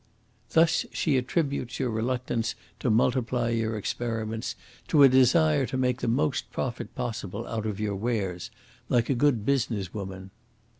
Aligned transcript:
Thus 0.53 0.87
she 0.91 1.15
attributes 1.15 1.79
your 1.79 1.91
reluctance 1.91 2.55
to 2.79 2.89
multiply 2.89 3.49
your 3.49 3.77
experiments 3.77 4.55
to 4.87 5.03
a 5.03 5.07
desire 5.07 5.67
to 5.67 5.77
make 5.77 6.01
the 6.01 6.07
most 6.07 6.49
profit 6.51 6.95
possible 6.95 7.45
out 7.45 7.67
of 7.67 7.79
your 7.79 7.95
wares, 7.95 8.49
like 8.89 9.11
a 9.11 9.13
good 9.13 9.45
business 9.45 9.93
woman." 9.93 10.31